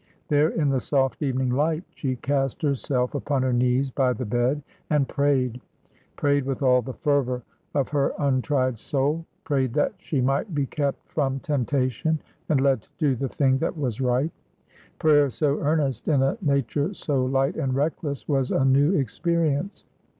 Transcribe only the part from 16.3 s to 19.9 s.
nature so light and reckless was a new experience.